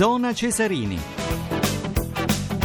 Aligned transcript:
Zona 0.00 0.32
Cesarini. 0.32 1.29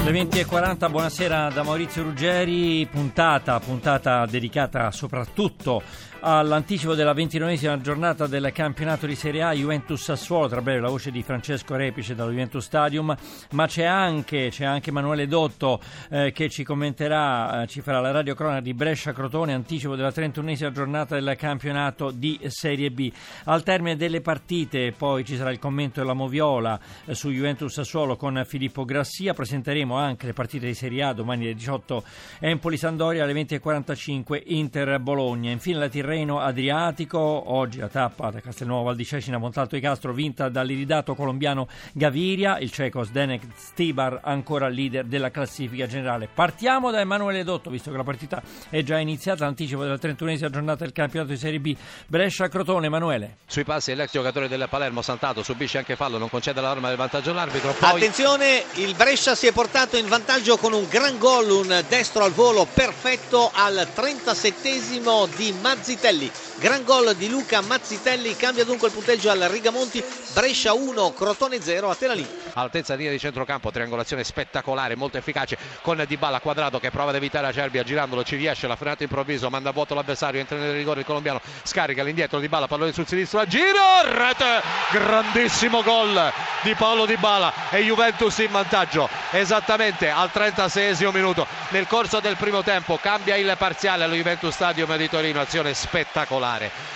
Le 0.06 0.12
20.40, 0.12 0.92
buonasera 0.92 1.50
da 1.50 1.64
Maurizio 1.64 2.04
Ruggeri, 2.04 2.86
puntata, 2.86 3.60
puntata 3.60 4.28
dedicata 4.28 4.92
soprattutto 4.92 5.82
all'anticipo 6.28 6.96
della 6.96 7.14
ventinovesima 7.14 7.80
giornata 7.80 8.26
del 8.26 8.52
campionato 8.52 9.06
di 9.06 9.14
Serie 9.14 9.44
A 9.44 9.54
Juventus 9.54 10.02
Sassuolo, 10.02 10.48
tra 10.48 10.62
breve 10.62 10.80
la 10.80 10.90
voce 10.90 11.12
di 11.12 11.22
Francesco 11.22 11.76
Repice 11.76 12.16
dallo 12.16 12.32
Juventus 12.32 12.66
Stadium, 12.66 13.16
ma 13.52 13.68
c'è 13.68 13.84
anche, 13.84 14.50
c'è 14.50 14.66
anche 14.66 14.90
Emanuele 14.90 15.28
Dotto 15.28 15.80
eh, 16.10 16.32
che 16.32 16.50
ci 16.50 16.64
commenterà, 16.64 17.62
eh, 17.62 17.68
ci 17.68 17.82
farà 17.82 18.00
la 18.00 18.10
radio 18.10 18.34
cronaca 18.34 18.62
di 18.62 18.74
Brescia 18.74 19.14
Crotone, 19.14 19.54
anticipo 19.54 19.96
della 19.96 20.10
31esima 20.10 20.72
giornata 20.72 21.20
del 21.20 21.36
campionato 21.38 22.10
di 22.10 22.40
Serie 22.48 22.90
B. 22.90 23.12
Al 23.44 23.62
termine 23.62 23.96
delle 23.96 24.22
partite 24.22 24.94
poi 24.98 25.24
ci 25.24 25.36
sarà 25.36 25.52
il 25.52 25.60
commento 25.60 26.00
della 26.00 26.14
Moviola 26.14 26.80
eh, 27.06 27.14
su 27.14 27.30
Juventus 27.30 27.72
Sassuolo 27.72 28.16
con 28.16 28.44
Filippo 28.48 28.84
Grassia, 28.84 29.36
presenteremo 29.36 29.95
anche 29.96 30.26
le 30.26 30.34
partite 30.34 30.66
di 30.66 30.74
Serie 30.74 31.04
A 31.04 31.14
domani 31.14 31.44
alle 31.44 31.56
18 31.56 32.04
Empoli 32.40 32.78
Sandoria 32.78 33.24
alle 33.24 33.34
20.45 33.34 34.42
Inter 34.46 35.00
Bologna. 35.00 35.52
Infine 35.52 35.78
la 35.78 35.88
Tirrenia 35.88 36.14
Tirreno 36.16 36.40
Adriatico, 36.40 37.20
oggi 37.20 37.80
la 37.80 37.88
tappa 37.88 38.30
da 38.30 38.40
Castelnuovo 38.40 38.84
Val 38.84 38.96
di 38.96 39.04
Cecina 39.04 39.38
Montalto 39.38 39.76
di 39.76 39.82
Castro 39.82 40.14
vinta 40.14 40.50
dall'iridato 40.50 41.14
colombiano 41.14 41.68
Gaviria, 41.94 42.58
il 42.60 42.72
ceco 42.72 43.04
Zdenek 43.04 43.44
Stibar 43.56 44.20
ancora 44.24 44.68
leader 44.70 45.06
della 45.06 45.30
classifica 45.32 45.88
generale. 45.88 46.30
Partiamo 46.34 46.90
da 46.92 47.00
Emanuele 47.00 47.44
Dotto, 47.44 47.70
visto 47.70 47.92
che 47.92 47.98
la 47.98 48.04
partita 48.04 48.42
è 48.70 48.82
già 48.84 48.98
iniziata, 48.98 49.44
l'anticipo 49.44 49.82
della 49.82 49.96
31esima 49.96 50.50
giornata 50.50 50.84
del 50.84 50.94
campionato 50.94 51.32
di 51.32 51.38
Serie 51.38 51.60
B. 51.60 51.76
Brescia-Crotone, 52.08 52.86
Emanuele. 52.86 53.38
Sui 53.46 53.64
passi 53.64 53.94
l'ex 53.94 54.12
giocatore 54.12 54.48
del 54.48 54.68
Palermo 54.70 55.02
Santato 55.02 55.44
subisce 55.44 55.80
anche 55.80 55.96
fallo, 55.96 56.18
non 56.18 56.30
concede 56.30 56.62
l'arma 56.62 56.88
del 56.88 56.98
vantaggio 56.98 57.32
all'arbitro. 57.32 57.74
Poi... 57.74 57.90
Attenzione, 57.90 58.64
il 58.76 58.96
Brescia 58.96 59.36
si 59.36 59.48
è 59.48 59.52
portato 59.52 59.85
in 59.94 60.08
vantaggio 60.08 60.58
con 60.58 60.74
un 60.74 60.88
gran 60.90 61.20
gol, 61.20 61.50
un 61.52 61.86
destro 61.88 62.24
al 62.24 62.32
volo 62.32 62.66
perfetto 62.66 63.52
al 63.54 63.88
37esimo 63.96 65.28
di 65.36 65.54
Mazzitelli. 65.62 66.32
Gran 66.58 66.86
gol 66.86 67.14
di 67.16 67.28
Luca 67.28 67.60
Mazzitelli, 67.60 68.34
cambia 68.38 68.64
dunque 68.64 68.88
il 68.88 68.94
punteggio 68.94 69.30
al 69.30 69.40
Rigamonti, 69.40 70.02
Brescia 70.34 70.72
1, 70.72 71.14
Crotone 71.14 71.62
0, 71.62 71.90
a 71.90 71.96
te 71.96 72.08
la 72.08 72.14
linea. 72.14 72.32
Altezza 72.54 72.96
linea 72.96 73.12
di 73.12 73.20
centrocampo, 73.20 73.72
triangolazione 73.72 74.24
spettacolare, 74.24 74.96
molto 74.96 75.18
efficace 75.18 75.58
con 75.82 76.02
Di 76.08 76.16
Balla 76.16 76.40
quadrato 76.40 76.80
che 76.80 76.92
prova 76.92 77.10
ad 77.10 77.18
evitare 77.18 77.48
Acerbi, 77.48 77.84
girandolo 77.84 78.24
ci 78.24 78.38
riesce, 78.38 78.68
la 78.68 78.78
frenata 78.78 79.04
improvviso, 79.04 79.50
manda 79.50 79.72
vuoto 79.72 79.94
l'avversario, 79.96 80.40
entra 80.40 80.58
nel 80.58 80.74
rigore 80.74 81.02
il 81.02 81.06
colombiano, 81.06 81.42
scarica 81.64 82.04
l'indietro 82.04 82.40
Di 82.40 82.48
Balla, 82.48 82.68
pallone 82.68 82.94
sul 82.94 83.06
sinistro, 83.06 83.42
a 83.42 83.46
giro, 83.46 83.82
rete, 84.06 84.62
grandissimo 84.92 85.84
gol 85.84 86.32
di 86.62 86.74
Paolo 86.74 87.06
Di 87.06 87.18
Balla 87.18 87.52
e 87.70 87.84
Juventus 87.84 88.38
in 88.38 88.52
vantaggio 88.52 89.10
esattamente 89.32 90.10
al 90.10 90.32
36 90.32 91.12
minuto. 91.12 91.46
Nel 91.70 91.86
corso 91.86 92.22
del 92.22 92.38
primo 92.38 92.64
tempo 92.64 92.98
cambia 92.98 93.36
il 93.36 93.54
parziale 93.58 94.06
allo 94.06 94.16
Juventus 94.16 94.54
Stadium 94.54 94.96
di 94.96 95.10
Torino, 95.10 95.42
azione 95.42 95.74
spettacolare 95.74 96.45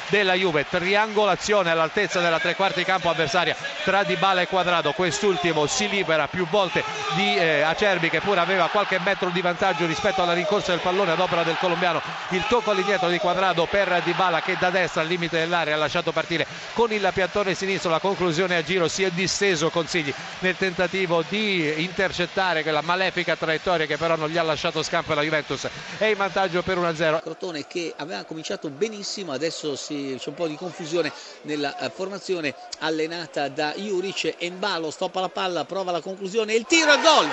della 0.09 0.33
Juve, 0.33 0.65
triangolazione 0.69 1.71
all'altezza 1.71 2.19
della 2.19 2.39
tre 2.39 2.55
quarti 2.55 2.83
campo 2.83 3.09
avversaria 3.09 3.55
tra 3.83 4.03
Di 4.03 4.15
Balla 4.15 4.41
e 4.41 4.47
Quadrado, 4.47 4.91
quest'ultimo 4.91 5.65
si 5.65 5.89
libera 5.89 6.27
più 6.27 6.47
volte 6.47 6.83
di 7.15 7.35
eh, 7.35 7.61
Acerbi 7.61 8.09
che 8.09 8.19
pure 8.19 8.39
aveva 8.39 8.67
qualche 8.67 8.99
metro 8.99 9.29
di 9.29 9.41
vantaggio 9.41 9.85
rispetto 9.85 10.21
alla 10.21 10.33
rincorsa 10.33 10.71
del 10.71 10.81
pallone 10.81 11.11
ad 11.11 11.19
opera 11.19 11.43
del 11.43 11.57
colombiano, 11.57 12.01
il 12.29 12.45
tocco 12.47 12.71
all'indietro 12.71 13.09
di 13.09 13.17
Quadrado 13.17 13.65
per 13.65 14.01
Di 14.03 14.13
Balla 14.13 14.41
che 14.41 14.55
da 14.59 14.69
destra 14.69 15.01
al 15.01 15.07
limite 15.07 15.39
dell'area 15.39 15.73
ha 15.75 15.77
lasciato 15.77 16.11
partire 16.11 16.45
con 16.73 16.91
il 16.91 17.09
piantone 17.13 17.53
sinistro, 17.55 17.89
la 17.89 17.99
conclusione 17.99 18.55
a 18.55 18.63
giro 18.63 18.87
si 18.87 19.03
è 19.03 19.09
disteso 19.11 19.69
Consigli 19.69 20.13
nel 20.39 20.55
tentativo 20.57 21.23
di 21.27 21.81
intercettare 21.83 22.61
quella 22.63 22.81
malefica 22.81 23.35
traiettoria 23.35 23.85
che 23.85 23.97
però 23.97 24.15
non 24.15 24.29
gli 24.29 24.37
ha 24.37 24.43
lasciato 24.43 24.83
scampo 24.83 25.11
alla 25.13 25.21
Juventus, 25.21 25.67
è 25.97 26.05
in 26.05 26.17
vantaggio 26.17 26.61
per 26.61 26.77
1-0. 26.77 27.21
Crotone 27.21 27.65
che 27.67 27.93
aveva 27.97 28.23
cominciato 28.23 28.69
benissimo, 28.69 29.31
adesso 29.39 29.77
si, 29.77 30.15
c'è 30.19 30.27
un 30.27 30.35
po' 30.35 30.47
di 30.47 30.55
confusione 30.55 31.11
nella 31.43 31.73
uh, 31.79 31.89
formazione 31.89 32.53
allenata 32.79 33.47
da 33.47 33.73
Juric, 33.73 34.35
Embalo 34.37 34.91
stoppa 34.91 35.21
la 35.21 35.29
palla, 35.29 35.63
prova 35.63 35.91
la 35.91 36.01
conclusione, 36.01 36.53
il 36.53 36.65
tiro 36.65 36.93
e 36.93 37.01
gol! 37.01 37.27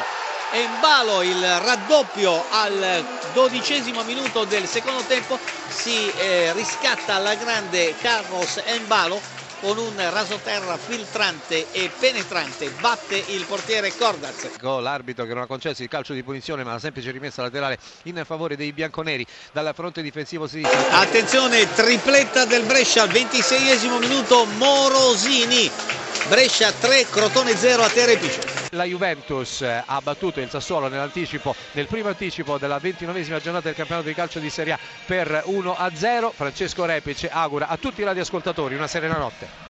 Embalo 0.53 1.23
il 1.23 1.43
raddoppio 1.43 2.45
al 2.51 3.05
dodicesimo 3.33 4.05
minuto 4.05 4.45
del 4.45 4.69
secondo 4.69 5.03
tempo. 5.03 5.37
Si 5.69 6.09
eh, 6.09 6.53
riscatta 6.53 7.15
alla 7.15 7.35
grande 7.35 7.97
Carlos 8.01 8.63
Embalo 8.65 9.21
con 9.59 9.79
un 9.79 9.95
rasoterra 10.11 10.77
filtrante 10.77 11.69
e 11.71 11.91
penetrante 11.99 12.71
batte 12.71 13.17
il 13.17 13.47
portiere 13.47 13.95
Cordaz. 13.95 14.51
L'arbitro 14.61 15.25
che 15.25 15.33
non 15.35 15.43
ha 15.45 15.47
concesso 15.47 15.83
il 15.83 15.89
calcio 15.89 16.13
di 16.13 16.23
punizione 16.23 16.63
ma 16.65 16.73
la 16.73 16.79
semplice 16.79 17.11
rimessa 17.11 17.43
laterale 17.43 17.79
in 18.05 18.23
favore 18.25 18.57
dei 18.57 18.73
bianconeri 18.73 19.27
dal 19.53 19.73
fronte 19.75 20.03
difensivo 20.03 20.47
sinistro. 20.47 20.79
Attenzione, 20.91 21.73
tripletta 21.73 22.45
del 22.45 22.65
Brescia 22.65 23.03
al 23.03 23.09
26 23.09 23.89
minuto 23.99 24.45
Morosini. 24.45 25.96
Brescia 26.29 26.73
3, 26.73 27.07
Crotone 27.09 27.55
0 27.57 27.85
a 27.85 27.89
Terepice. 27.89 28.41
La 28.71 28.83
Juventus 28.83 29.63
ha 29.63 30.01
battuto 30.03 30.41
il 30.41 30.51
Sassuolo 30.51 30.89
nell'anticipo, 30.89 31.55
nel 31.73 31.87
primo 31.87 32.09
anticipo 32.09 32.59
della 32.59 32.81
ventinovesima 32.81 33.39
giornata 33.39 33.67
del 33.67 33.77
campionato 33.77 34.09
di 34.09 34.15
calcio 34.15 34.41
di 34.41 34.51
Serie 34.51 34.73
A 34.73 34.79
per 35.07 35.45
1-0. 35.47 36.33
Francesco 36.35 36.85
Repice 36.85 37.29
augura 37.31 37.69
a 37.69 37.77
tutti 37.77 38.01
i 38.01 38.05
radioascoltatori 38.05 38.75
una 38.75 38.89
serena 38.89 39.19
notte. 39.19 39.65